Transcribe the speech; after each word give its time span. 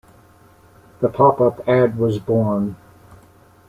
The 0.99 1.09
popup 1.09 1.67
ad 1.67 1.99
was 1.99 2.17
born. 2.17 2.75